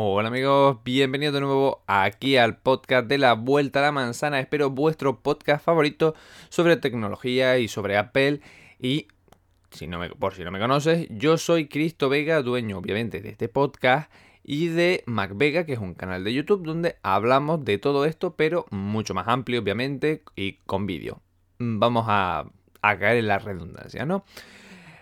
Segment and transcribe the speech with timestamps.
[0.00, 4.38] Hola amigos, bienvenidos de nuevo aquí al podcast de la Vuelta a la Manzana.
[4.38, 6.14] Espero vuestro podcast favorito
[6.50, 8.40] sobre tecnología y sobre Apple.
[8.78, 9.08] Y
[9.72, 13.30] si no me, por si no me conoces, yo soy Cristo Vega, dueño obviamente de
[13.30, 14.08] este podcast
[14.44, 18.36] y de Mac Vega, que es un canal de YouTube donde hablamos de todo esto,
[18.36, 21.22] pero mucho más amplio obviamente y con vídeo.
[21.58, 22.44] Vamos a,
[22.82, 24.24] a caer en la redundancia, ¿no?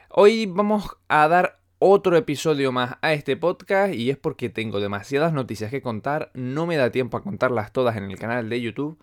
[0.08, 5.32] Hoy vamos a dar otro episodio más a este podcast y es porque tengo demasiadas
[5.32, 8.98] noticias que contar, no me da tiempo a contarlas todas en el canal de YouTube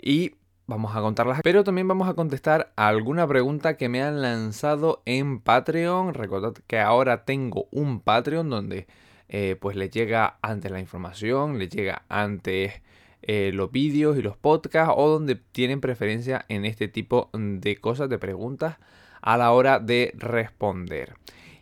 [0.00, 0.36] y
[0.66, 5.02] vamos a contarlas, pero también vamos a contestar a alguna pregunta que me han lanzado
[5.06, 6.14] en Patreon.
[6.14, 8.86] Recordad que ahora tengo un Patreon donde
[9.28, 12.80] eh, pues les llega antes la información, les llega antes
[13.22, 18.08] eh, los vídeos y los podcasts o donde tienen preferencia en este tipo de cosas,
[18.08, 18.76] de preguntas
[19.20, 21.14] a la hora de responder.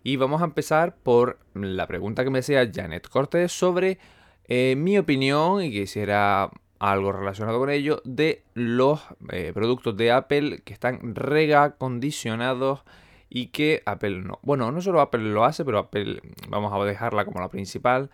[0.02, 3.98] Y vamos a empezar por la pregunta que me hacía Janet Cortés sobre
[4.46, 10.62] eh, mi opinión y quisiera algo relacionado con ello de los eh, productos de Apple
[10.64, 12.82] que están reacondicionados
[13.28, 14.40] y que Apple no.
[14.42, 18.10] Bueno, no solo Apple lo hace, pero Apple vamos a dejarla como la principal.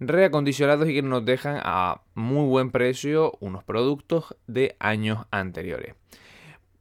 [0.00, 5.94] Reacondicionados y que nos dejan a muy buen precio unos productos de años anteriores.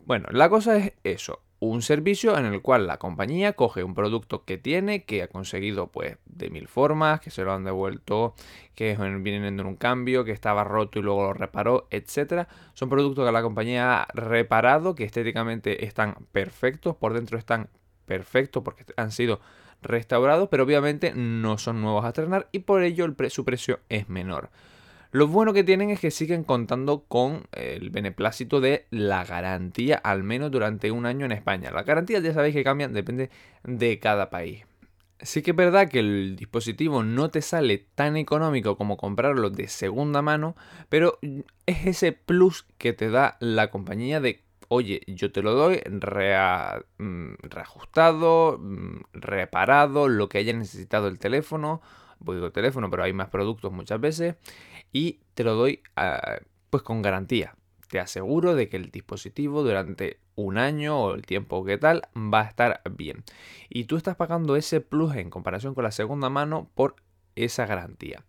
[0.06, 4.46] Bueno, la cosa es eso un servicio en el cual la compañía coge un producto
[4.46, 8.34] que tiene, que ha conseguido pues de mil formas, que se lo han devuelto,
[8.76, 12.48] que vienen en un cambio, que estaba roto y luego lo reparó, etc.
[12.74, 17.70] Son productos que la compañía ha reparado, que estéticamente están perfectos, por dentro están
[18.06, 19.42] perfectos porque han sido
[19.82, 24.08] restaurados, pero obviamente no son nuevos a estrenar y por ello el su precio es
[24.10, 24.50] menor.
[25.12, 30.22] Lo bueno que tienen es que siguen contando con el beneplácito de la garantía, al
[30.22, 31.72] menos durante un año en España.
[31.72, 33.32] Las garantías ya sabéis que cambian, depende
[33.64, 34.66] de cada país.
[35.22, 39.68] Sí que es verdad que el dispositivo no te sale tan económico como comprarlo de
[39.68, 40.56] segunda mano,
[40.90, 41.18] pero
[41.66, 47.34] es ese plus que te da la compañía de, oye, yo te lo doy mm,
[47.42, 51.82] reajustado, mm, reparado, lo que haya necesitado el teléfono,
[52.26, 54.36] digo teléfono, pero hay más productos muchas veces,
[54.92, 57.56] y te lo doy ah, pues con garantía.
[57.90, 62.42] Te aseguro de que el dispositivo durante un año o el tiempo que tal va
[62.42, 63.24] a estar bien.
[63.68, 66.96] Y tú estás pagando ese plus en comparación con la segunda mano por
[67.36, 68.24] esa garantía.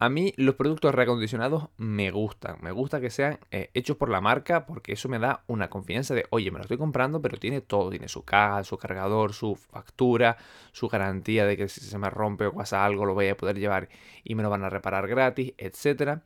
[0.00, 4.20] A mí los productos reacondicionados me gustan, me gusta que sean eh, hechos por la
[4.20, 7.60] marca porque eso me da una confianza de, oye, me lo estoy comprando, pero tiene
[7.60, 10.36] todo, tiene su caja, su cargador, su factura,
[10.70, 13.58] su garantía de que si se me rompe o pasa algo lo voy a poder
[13.58, 13.88] llevar
[14.22, 16.20] y me lo van a reparar gratis, etc.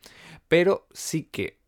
[0.49, 1.62] Pero sí que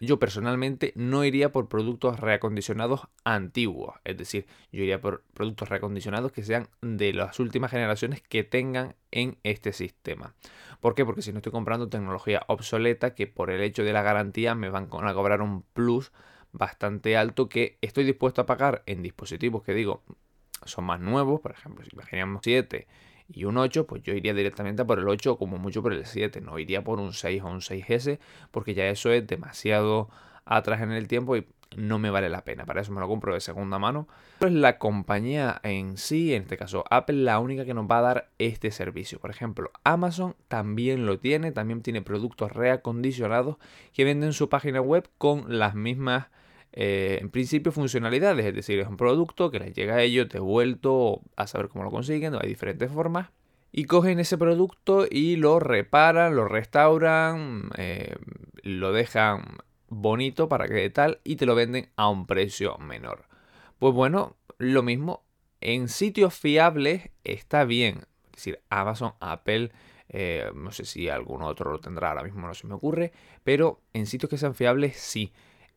[0.00, 6.32] yo personalmente no iría por productos reacondicionados antiguos, es decir, yo iría por productos reacondicionados
[6.32, 10.34] que sean de las últimas generaciones que tengan en este sistema.
[10.80, 11.04] ¿Por qué?
[11.04, 14.70] Porque si no estoy comprando tecnología obsoleta que por el hecho de la garantía me
[14.70, 16.12] van a cobrar un plus
[16.52, 20.02] bastante alto que estoy dispuesto a pagar en dispositivos que digo
[20.64, 22.86] son más nuevos, por ejemplo, si imaginamos 7
[23.32, 26.06] y un 8, pues yo iría directamente por el 8 o como mucho por el
[26.06, 28.18] 7, no iría por un 6 o un 6S
[28.50, 30.08] porque ya eso es demasiado
[30.44, 31.46] atrás en el tiempo y
[31.76, 32.66] no me vale la pena.
[32.66, 34.08] Para eso me lo compro de segunda mano.
[34.38, 37.98] Pero es la compañía en sí, en este caso Apple, la única que nos va
[37.98, 39.20] a dar este servicio.
[39.20, 43.56] Por ejemplo, Amazon también lo tiene, también tiene productos reacondicionados
[43.92, 46.28] que venden su página web con las mismas,
[46.72, 48.46] eh, en principio, funcionalidades.
[48.46, 51.90] Es decir, es un producto que les llega a ellos devuelto a saber cómo lo
[51.90, 53.30] consiguen, hay diferentes formas.
[53.72, 58.16] Y cogen ese producto y lo reparan, lo restauran, eh,
[58.62, 63.26] lo dejan bonito para que tal y te lo venden a un precio menor.
[63.78, 65.24] Pues bueno, lo mismo,
[65.60, 69.70] en sitios fiables está bien, es decir, Amazon, Apple,
[70.08, 73.12] eh, no sé si algún otro lo tendrá, ahora mismo no se me ocurre,
[73.44, 75.32] pero en sitios que sean fiables sí.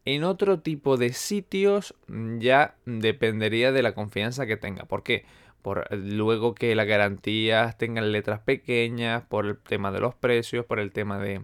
[0.05, 4.85] En otro tipo de sitios mm, ya dependería de la confianza que tenga.
[4.85, 5.25] ¿Por qué?
[5.61, 10.79] Por luego que las garantías tengan letras pequeñas, por el tema de los precios, por
[10.79, 11.41] el tema de,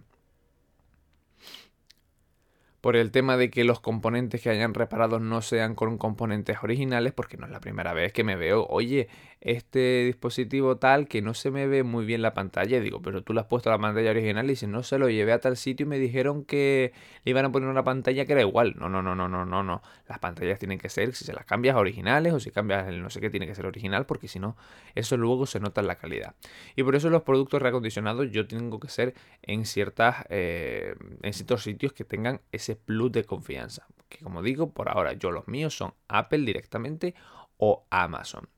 [2.82, 7.14] por el tema de que los componentes que hayan reparado no sean con componentes originales,
[7.14, 9.10] porque no es la primera vez que me veo, oye,
[9.42, 13.34] este dispositivo tal que no se me ve muy bien la pantalla, digo, pero tú
[13.34, 15.86] le has puesto la pantalla original y si no se lo llevé a tal sitio
[15.86, 16.92] y me dijeron que
[17.24, 18.76] le iban a poner una pantalla que era igual.
[18.78, 19.82] No, no, no, no, no, no, no.
[20.08, 23.10] Las pantallas tienen que ser, si se las cambias originales o si cambias el no
[23.10, 24.58] sé qué, tiene que ser original, porque si no,
[24.96, 26.36] eso luego se nota en la calidad.
[26.76, 31.64] Y por eso los productos reacondicionados yo tengo que ser en ciertas, eh, en ciertos
[31.64, 33.88] sitios que tengan ese plus de confianza.
[34.10, 37.16] Que como digo, por ahora yo los míos son Apple directamente
[37.58, 38.50] o Amazon.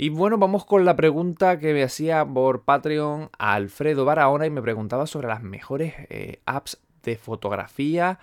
[0.00, 4.62] Y bueno, vamos con la pregunta que me hacía por Patreon Alfredo Barahona y me
[4.62, 8.20] preguntaba sobre las mejores eh, apps de fotografía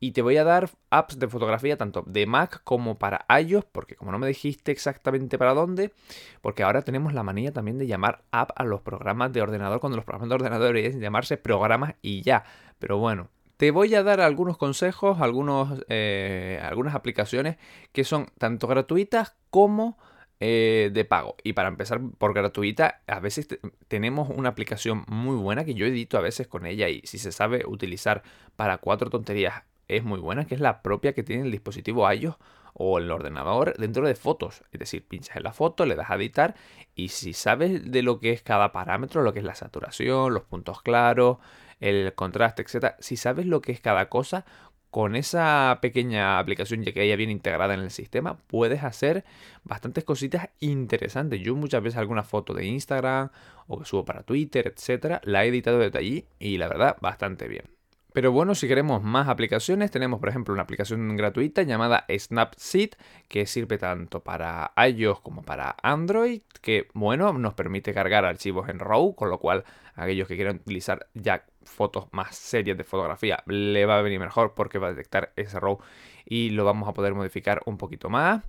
[0.00, 3.94] y te voy a dar apps de fotografía tanto de Mac como para iOS, porque
[3.94, 5.92] como no me dijiste exactamente para dónde,
[6.40, 9.96] porque ahora tenemos la manía también de llamar app a los programas de ordenador, cuando
[9.96, 12.44] los programas de ordenador deberían llamarse programas y ya.
[12.78, 13.28] Pero bueno,
[13.58, 17.58] te voy a dar algunos consejos, algunos, eh, algunas aplicaciones
[17.92, 19.98] que son tanto gratuitas como
[20.40, 21.36] eh, de pago.
[21.42, 23.48] Y para empezar por gratuita, a veces
[23.88, 27.32] tenemos una aplicación muy buena que yo edito a veces con ella y si se
[27.32, 28.22] sabe utilizar
[28.56, 32.36] para cuatro tonterías es muy buena, que es la propia que tiene el dispositivo iOS
[32.74, 34.62] o el ordenador dentro de fotos.
[34.70, 36.54] Es decir, pinchas en la foto, le das a editar
[36.94, 40.44] y si sabes de lo que es cada parámetro, lo que es la saturación, los
[40.44, 41.38] puntos claros,
[41.80, 42.94] el contraste, etc.
[43.00, 44.44] Si sabes lo que es cada cosa,
[44.90, 49.24] con esa pequeña aplicación ya que ella viene integrada en el sistema, puedes hacer
[49.64, 51.40] bastantes cositas interesantes.
[51.40, 53.30] Yo muchas veces alguna foto de Instagram
[53.66, 57.48] o que subo para Twitter, etcétera, la he editado desde allí y la verdad bastante
[57.48, 57.77] bien.
[58.18, 62.94] Pero bueno, si queremos más aplicaciones, tenemos por ejemplo una aplicación gratuita llamada Snapseed,
[63.28, 68.80] que sirve tanto para iOS como para Android, que bueno, nos permite cargar archivos en
[68.80, 69.62] RAW, con lo cual
[69.94, 74.52] aquellos que quieran utilizar ya fotos más serias de fotografía le va a venir mejor
[74.52, 75.78] porque va a detectar ese RAW
[76.24, 78.42] y lo vamos a poder modificar un poquito más.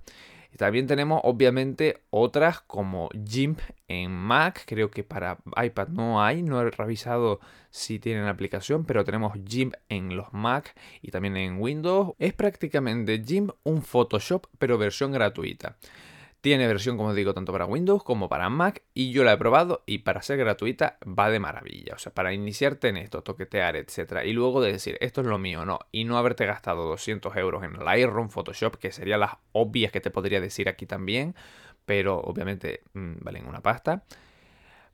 [0.56, 6.60] También tenemos obviamente otras como GIMP en Mac, creo que para iPad no hay, no
[6.60, 12.14] he revisado si tienen aplicación, pero tenemos GIMP en los Mac y también en Windows.
[12.18, 15.76] Es prácticamente GIMP un Photoshop pero versión gratuita.
[16.40, 19.82] Tiene versión, como digo, tanto para Windows como para Mac y yo la he probado
[19.84, 21.94] y para ser gratuita va de maravilla.
[21.94, 25.38] O sea, para iniciarte en esto, toquetear, etcétera, y luego de decir esto es lo
[25.38, 29.92] mío, no, y no haberte gastado 200 euros en Lightroom, Photoshop, que serían las obvias
[29.92, 31.34] que te podría decir aquí también,
[31.84, 34.04] pero obviamente mm, valen una pasta.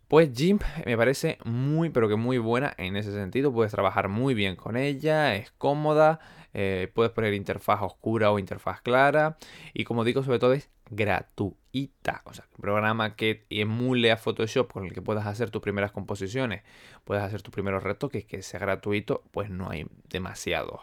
[0.08, 3.52] Pues GIMP me parece muy, pero que muy buena en ese sentido.
[3.52, 6.20] Puedes trabajar muy bien con ella, es cómoda,
[6.54, 9.36] eh, puedes poner interfaz oscura o interfaz clara.
[9.74, 12.22] Y como digo, sobre todo es gratuita.
[12.24, 15.92] O sea, un programa que emule a Photoshop con el que puedas hacer tus primeras
[15.92, 16.62] composiciones,
[17.04, 20.80] puedes hacer tus primeros retoques, que sea gratuito, pues no hay demasiado.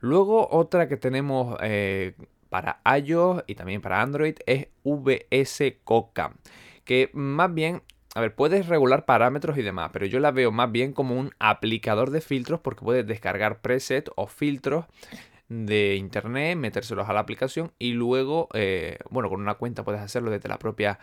[0.00, 2.14] Luego, otra que tenemos eh,
[2.48, 6.34] para iOS y también para Android es VS Coca
[6.86, 7.82] que más bien
[8.14, 11.32] a ver, puedes regular parámetros y demás, pero yo la veo más bien como un
[11.38, 14.86] aplicador de filtros porque puedes descargar presets o filtros
[15.48, 20.30] de internet, metérselos a la aplicación y luego, eh, bueno, con una cuenta puedes hacerlo
[20.30, 20.98] desde la propia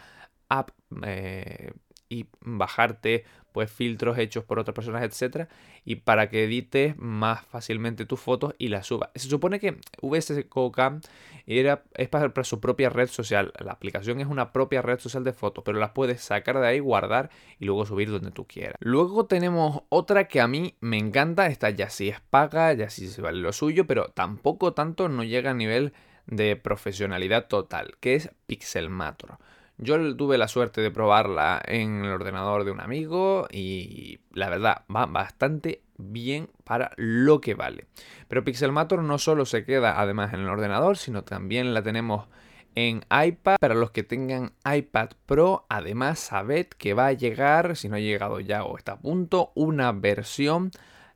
[0.49, 0.71] app
[1.05, 1.73] eh,
[2.13, 5.47] y bajarte pues filtros hechos por otras personas, etcétera,
[5.85, 9.11] y para que edites más fácilmente tus fotos y las subas.
[9.15, 11.01] Se supone que VSCOCAM
[11.45, 13.53] era, es para, su propia red social.
[13.63, 16.79] La aplicación es una propia red social de fotos, pero las puedes sacar de ahí,
[16.79, 17.29] guardar
[17.59, 18.75] y luego subir donde tú quieras.
[18.79, 21.47] Luego tenemos otra que a mí me encanta.
[21.47, 25.23] Esta ya sí es paga, ya sí se vale lo suyo, pero tampoco tanto no
[25.23, 25.93] llega a nivel
[26.25, 29.37] de profesionalidad total, que es Pixelmator.
[29.77, 34.83] Yo tuve la suerte de probarla en el ordenador de un amigo y la verdad
[34.93, 37.87] va bastante bien para lo que vale.
[38.27, 42.27] Pero Pixelmator no solo se queda además en el ordenador, sino también la tenemos
[42.75, 43.57] en iPad.
[43.59, 47.99] Para los que tengan iPad Pro, además sabed que va a llegar, si no ha
[47.99, 50.71] llegado ya o está a punto, una versión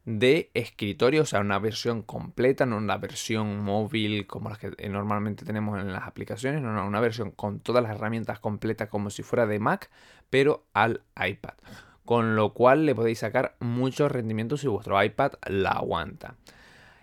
[0.08, 5.44] de escritorio, o sea, una versión completa, no una versión móvil como las que normalmente
[5.44, 9.22] tenemos en las aplicaciones, no, no, una versión con todas las herramientas completas como si
[9.22, 9.90] fuera de Mac,
[10.30, 11.56] pero al iPad.
[12.06, 16.36] Con lo cual le podéis sacar mucho rendimiento si vuestro iPad la aguanta.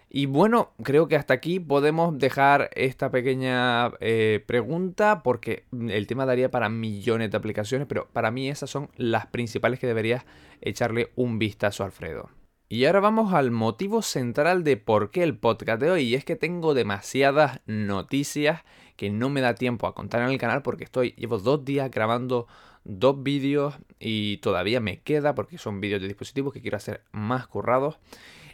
[0.08, 6.25] Y bueno, creo que hasta aquí podemos dejar esta pequeña eh, pregunta porque el tema
[6.25, 10.25] daría para millones de aplicaciones, pero para mí esas son las principales que deberías
[10.62, 12.30] echarle un vistazo, Alfredo.
[12.68, 16.02] Y ahora vamos al motivo central de por qué el podcast de hoy.
[16.04, 18.62] Y es que tengo demasiadas noticias
[18.97, 21.90] que no me da tiempo a contar en el canal porque estoy, llevo dos días
[21.90, 22.47] grabando
[22.85, 27.47] dos vídeos y todavía me queda porque son vídeos de dispositivos que quiero hacer más
[27.47, 27.99] currados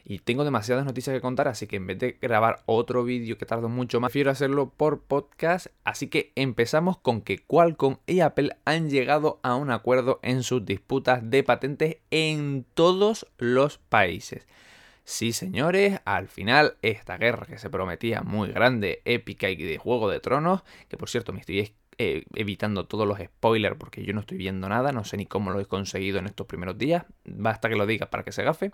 [0.04, 3.46] y tengo demasiadas noticias que contar, así que en vez de grabar otro vídeo que
[3.46, 5.68] tardo mucho más, prefiero hacerlo por podcast.
[5.84, 10.64] Así que empezamos con que Qualcomm y Apple han llegado a un acuerdo en sus
[10.64, 14.46] disputas de patentes en todos los países.
[15.04, 20.08] Sí, señores, al final esta guerra que se prometía muy grande, épica y de Juego
[20.08, 21.60] de Tronos, que por cierto me estoy
[22.02, 25.50] eh, evitando todos los spoilers porque yo no estoy viendo nada, no sé ni cómo
[25.50, 28.72] lo he conseguido en estos primeros días, basta que lo diga para que se gafe.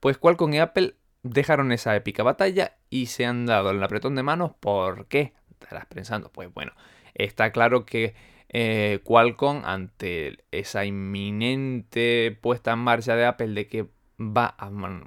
[0.00, 4.24] Pues Qualcomm y Apple dejaron esa épica batalla y se han dado el apretón de
[4.24, 4.50] manos.
[4.58, 5.34] ¿Por qué?
[5.52, 6.72] Estarás pensando, pues bueno,
[7.14, 8.16] está claro que
[8.48, 13.86] eh, Qualcomm ante esa inminente puesta en marcha de Apple de que
[14.18, 14.56] va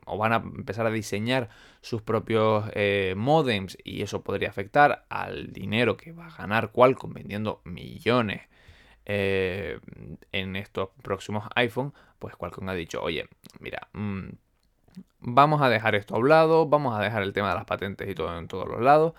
[0.05, 1.49] o van a empezar a diseñar
[1.81, 7.13] sus propios eh, modems y eso podría afectar al dinero que va a ganar Qualcomm
[7.13, 8.41] vendiendo millones
[9.05, 9.79] eh,
[10.31, 13.27] en estos próximos iPhone, pues Qualcomm ha dicho, oye,
[13.59, 14.29] mira, mm,
[15.19, 18.09] vamos a dejar esto a un lado, vamos a dejar el tema de las patentes
[18.09, 19.13] y todo en todos los lados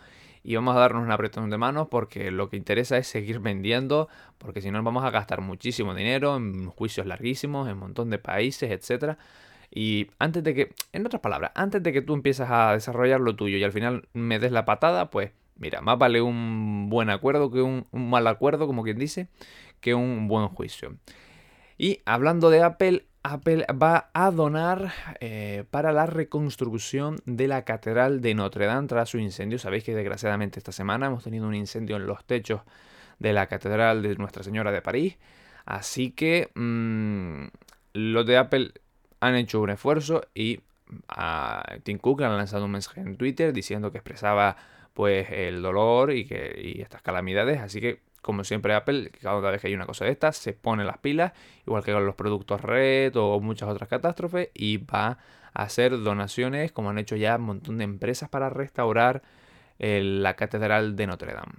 [0.44, 4.08] y vamos a darnos una apretón de manos porque lo que interesa es seguir vendiendo,
[4.38, 8.18] porque si no vamos a gastar muchísimo dinero en juicios larguísimos, en un montón de
[8.18, 9.18] países, etcétera.
[9.74, 13.36] Y antes de que, en otras palabras, antes de que tú empieces a desarrollar lo
[13.36, 17.50] tuyo y al final me des la patada, pues mira, más vale un buen acuerdo
[17.50, 19.28] que un, mal acuerdo, como quien dice,
[19.80, 20.96] que un buen juicio.
[21.78, 28.20] Y hablando de Apple, Apple va a donar eh, para la reconstrucción de la Catedral
[28.20, 29.58] de Notre Dame tras su incendio.
[29.58, 32.60] Sabéis que desgraciadamente esta semana hemos tenido un incendio en los techos
[33.18, 35.16] de la Catedral de Nuestra Señora de París.
[35.64, 37.46] Así que mm,
[37.94, 38.72] los de Apple
[39.22, 40.60] han hecho un esfuerzo y
[41.08, 44.56] a Tim Cook han lanzado un mensaje en Twitter diciendo que expresaba
[44.94, 47.60] pues el dolor y que estas calamidades.
[47.60, 50.84] Así que como siempre Apple, cada vez que hay una cosa de estas, se pone
[50.84, 51.32] las pilas,
[51.66, 55.18] igual que con los productos Red o muchas otras catástrofes, y va
[55.54, 59.22] a hacer donaciones, como han hecho ya un montón de empresas para restaurar
[59.78, 61.54] eh, la Catedral de Notre Dame.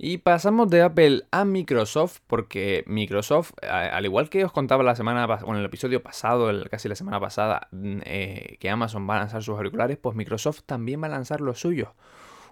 [0.00, 5.26] Y pasamos de Apple a Microsoft, porque Microsoft, al igual que os contaba la semana
[5.26, 9.18] o en el episodio pasado, casi la semana pasada, mm, eh, que Amazon va a
[9.18, 11.88] lanzar sus auriculares, pues Microsoft también va a lanzar los suyos.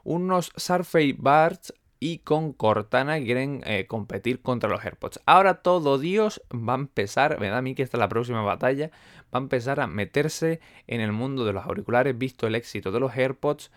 [0.02, 5.20] Unos Surface Buds y con Cortana quieren eh, competir contra los AirPods.
[5.24, 8.42] Ahora todo Dios va a empezar, me da a mí que esta es la próxima
[8.42, 8.90] batalla,
[9.32, 12.98] va a empezar a meterse en el mundo de los auriculares, visto el éxito de
[12.98, 13.70] los AirPods,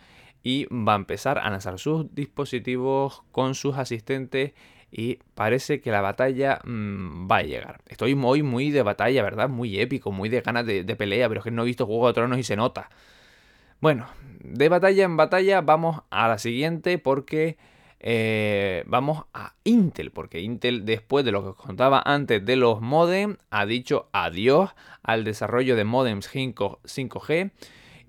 [0.43, 4.53] y va a empezar a lanzar sus dispositivos con sus asistentes
[4.91, 7.81] y parece que la batalla mm, va a llegar.
[7.88, 9.50] Estoy muy, muy de batalla, ¿verdad?
[9.50, 12.13] Muy épico, muy de ganas de, pelea, pero es que no he visto Juego de
[12.13, 12.89] Tronos y se nota.
[13.81, 14.08] Bueno,
[14.39, 17.58] de batalla en batalla vamos a la siguiente porque
[18.00, 22.81] eh, vamos a Intel, porque Intel, después de lo que os contaba antes de los
[22.81, 24.72] modems, ha dicho adiós
[25.03, 27.51] al desarrollo de modems 5, g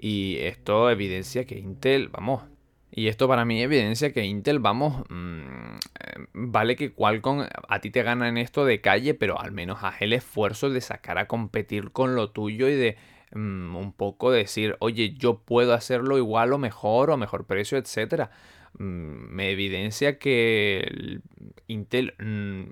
[0.02, 2.42] Y esto evidencia que Intel, vamos,
[2.90, 5.78] y esto para mí evidencia que Intel, vamos, mm,
[6.32, 10.00] vale que Qualcomm a ti te gana en esto de calle, pero al menos haz
[10.00, 12.96] el esfuerzo de sacar a competir con lo tuyo y de
[13.32, 18.30] mm, un poco decir, oye, yo puedo hacerlo igual o mejor o mejor precio, etcétera.
[18.78, 21.20] Mm, me evidencia que
[21.66, 22.14] Intel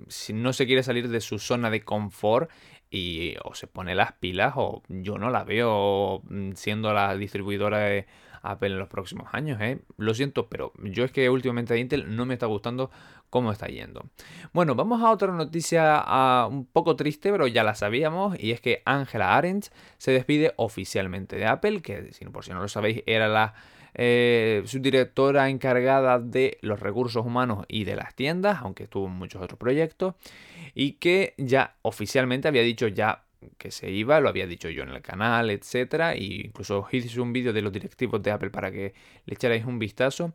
[0.07, 2.49] si no se quiere salir de su zona de confort
[2.89, 7.79] y o se pone las pilas o yo no la veo mm, siendo la distribuidora
[7.79, 8.07] de
[8.41, 9.59] Apple en los próximos años.
[9.61, 9.79] ¿eh?
[9.97, 12.89] Lo siento, pero yo es que últimamente Intel no me está gustando
[13.29, 14.05] cómo está yendo.
[14.53, 16.03] Bueno, vamos a otra noticia
[16.49, 19.67] un poco triste, pero ya la sabíamos, y es que Angela Arendt
[19.97, 23.53] se despide oficialmente de Apple, que por si no lo sabéis era la
[24.01, 29.41] eh, su directora encargada de los recursos humanos y de las tiendas, aunque tuvo muchos
[29.41, 30.15] otros proyectos,
[30.73, 33.25] y que ya oficialmente había dicho ya
[33.57, 37.33] que se iba, lo había dicho yo en el canal, etcétera, y incluso hice un
[37.33, 38.93] vídeo de los directivos de Apple para que
[39.25, 40.33] le echarais un vistazo.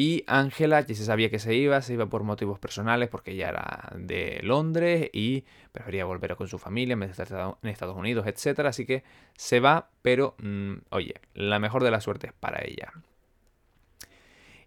[0.00, 3.48] Y Ángela, que se sabía que se iba, se iba por motivos personales, porque ya
[3.48, 8.68] era de Londres y prefería volver con su familia en Estados Unidos, etcétera.
[8.68, 9.02] Así que
[9.36, 12.92] se va, pero mm, oye, la mejor de las suertes para ella.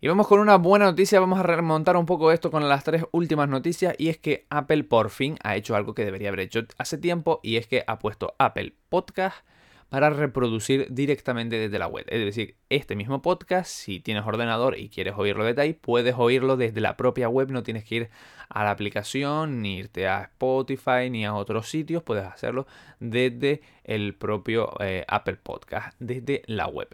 [0.01, 3.05] Y vamos con una buena noticia, vamos a remontar un poco esto con las tres
[3.13, 6.65] últimas noticias y es que Apple por fin ha hecho algo que debería haber hecho
[6.77, 9.37] hace tiempo y es que ha puesto Apple Podcast
[9.91, 12.05] para reproducir directamente desde la web.
[12.07, 16.55] Es decir, este mismo podcast, si tienes ordenador y quieres oírlo desde ahí, puedes oírlo
[16.55, 18.09] desde la propia web, no tienes que ir
[18.47, 22.67] a la aplicación, ni irte a Spotify, ni a otros sitios, puedes hacerlo
[23.01, 26.87] desde el propio eh, Apple Podcast, desde la web.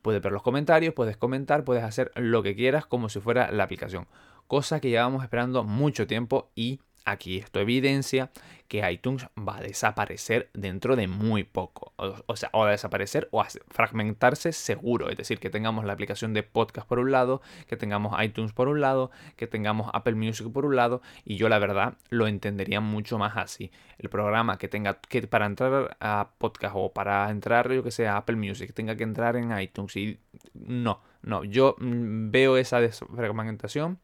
[0.00, 3.64] Puedes ver los comentarios, puedes comentar, puedes hacer lo que quieras como si fuera la
[3.64, 4.06] aplicación.
[4.46, 8.30] Cosa que llevamos esperando mucho tiempo y aquí esto evidencia
[8.68, 11.94] que iTunes va a desaparecer dentro de muy poco.
[11.96, 15.08] O, sea, o a desaparecer o a fragmentarse seguro.
[15.08, 18.68] Es decir, que tengamos la aplicación de podcast por un lado, que tengamos iTunes por
[18.68, 21.00] un lado, que tengamos Apple Music por un lado.
[21.24, 23.72] Y yo la verdad lo entendería mucho más así.
[23.98, 28.06] El programa que tenga que para entrar a podcast o para entrar, yo que sé,
[28.06, 29.96] a Apple Music, tenga que entrar en iTunes.
[29.96, 30.20] Y
[30.54, 33.98] no, no, yo mm, veo esa desfragmentación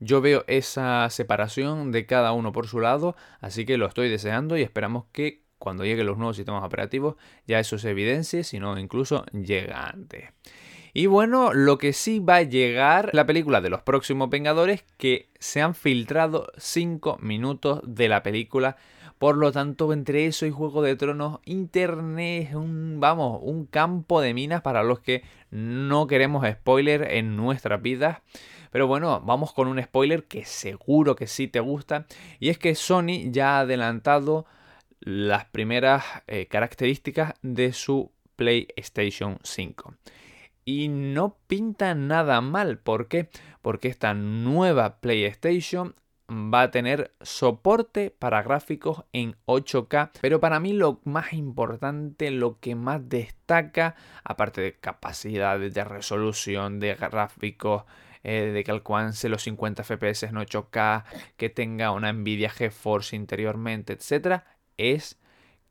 [0.00, 4.56] yo veo esa separación de cada uno por su lado, así que lo estoy deseando
[4.56, 7.16] y esperamos que cuando lleguen los nuevos sistemas operativos
[7.46, 10.30] ya eso se evidencie, si no incluso llega antes.
[10.92, 15.28] Y bueno, lo que sí va a llegar, la película de los próximos Vengadores, que
[15.38, 18.76] se han filtrado 5 minutos de la película.
[19.18, 24.20] Por lo tanto, entre eso y Juego de Tronos, Internet es un, vamos, un campo
[24.20, 28.18] de minas para los que no queremos spoiler en nuestras vidas.
[28.70, 32.06] Pero bueno, vamos con un spoiler que seguro que sí te gusta.
[32.38, 34.46] Y es que Sony ya ha adelantado
[35.00, 39.94] las primeras eh, características de su PlayStation 5
[40.64, 42.78] y no pinta nada mal.
[42.78, 43.28] ¿Por qué?
[43.62, 45.94] Porque esta nueva PlayStation
[46.30, 52.60] va a tener soporte para gráficos en 8K, pero para mí lo más importante, lo
[52.60, 57.82] que más destaca, aparte de capacidades de resolución de gráficos,
[58.22, 61.04] eh, de que alcance los 50 FPS en 8K,
[61.36, 64.42] que tenga una Nvidia GeForce interiormente, etc.,
[64.76, 65.18] es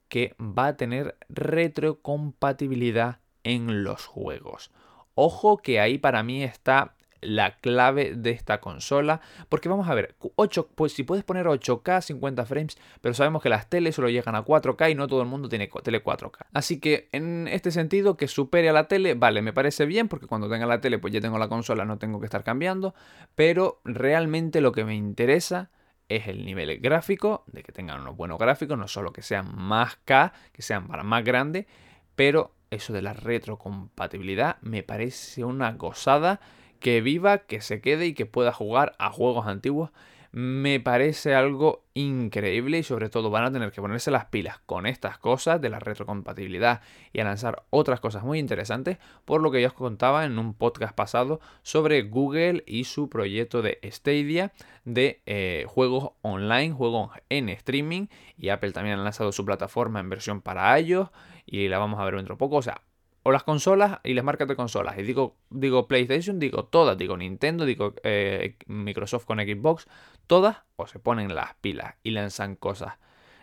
[0.08, 4.72] que va a tener retrocompatibilidad en los juegos.
[5.16, 9.22] Ojo que ahí para mí está la clave de esta consola.
[9.50, 13.50] Porque vamos a ver, 8, pues si puedes poner 8K 50 frames, pero sabemos que
[13.50, 16.48] las teles solo llegan a 4K y no todo el mundo tiene tele 4K.
[16.54, 20.28] Así que en este sentido, que supere a la tele, vale, me parece bien, porque
[20.28, 22.94] cuando tenga la tele, pues ya tengo la consola, no tengo que estar cambiando.
[23.36, 25.70] Pero realmente lo que me interesa
[26.10, 29.98] es el nivel gráfico, de que tengan unos buenos gráficos, no solo que sean más
[30.06, 31.68] K, que sean para más grande,
[32.16, 36.40] pero eso de la retrocompatibilidad me parece una gozada
[36.80, 39.92] que viva, que se quede y que pueda jugar a juegos antiguos.
[40.32, 44.86] Me parece algo increíble y sobre todo van a tener que ponerse las pilas con
[44.86, 46.82] estas cosas de la retrocompatibilidad
[47.14, 50.54] y a lanzar otras cosas muy interesantes, por lo que ya os contaba en un
[50.54, 54.54] podcast pasado sobre Google y su proyecto de Stadia
[54.86, 58.06] de eh, juegos online, juegos en streaming
[58.38, 61.10] y Apple también ha lanzado su plataforma en versión para iOS
[61.48, 62.58] y la vamos a ver dentro de poco.
[62.58, 62.84] O sea,
[63.24, 64.98] o las consolas y las marcas de consolas.
[64.98, 69.88] Y digo, digo PlayStation, digo todas, digo Nintendo, digo eh, Microsoft con Xbox,
[70.28, 72.98] todas o se ponen las pilas y lanzan cosas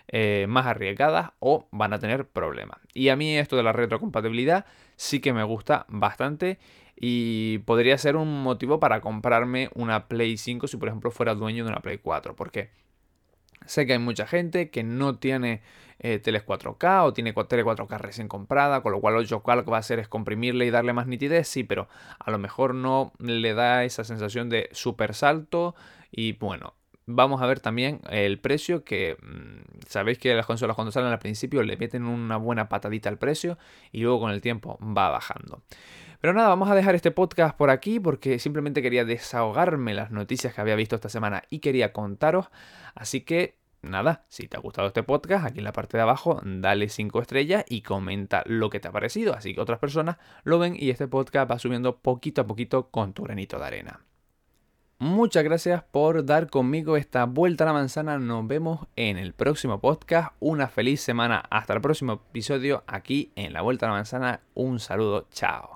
[0.08, 2.78] eh, más arriesgadas o van a tener problemas.
[2.94, 4.64] Y a mí esto de la retrocompatibilidad
[4.96, 6.58] sí que me gusta bastante
[6.94, 11.64] y podría ser un motivo para comprarme una Play 5 si por ejemplo fuera dueño
[11.64, 12.36] de una Play 4.
[12.36, 12.70] Porque
[13.66, 15.62] Sé que hay mucha gente que no tiene
[15.98, 19.70] eh, tele 4K o tiene tele 4K recién comprada, con lo cual 8K lo que
[19.70, 23.12] va a hacer es comprimirle y darle más nitidez, sí, pero a lo mejor no
[23.18, 25.74] le da esa sensación de super salto
[26.10, 26.74] y bueno.
[27.08, 31.20] Vamos a ver también el precio, que mm, sabéis que las consolas cuando salen al
[31.20, 33.58] principio le meten una buena patadita al precio
[33.92, 35.62] y luego con el tiempo va bajando.
[36.20, 40.54] Pero nada, vamos a dejar este podcast por aquí porque simplemente quería desahogarme las noticias
[40.54, 42.46] que había visto esta semana y quería contaros.
[42.94, 46.40] Así que nada, si te ha gustado este podcast, aquí en la parte de abajo,
[46.44, 49.34] dale 5 estrellas y comenta lo que te ha parecido.
[49.34, 53.12] Así que otras personas lo ven y este podcast va subiendo poquito a poquito con
[53.12, 54.00] tu granito de arena.
[54.98, 58.18] Muchas gracias por dar conmigo esta vuelta a la manzana.
[58.18, 60.32] Nos vemos en el próximo podcast.
[60.40, 61.44] Una feliz semana.
[61.50, 64.40] Hasta el próximo episodio aquí en la vuelta a la manzana.
[64.54, 65.26] Un saludo.
[65.30, 65.74] Chao.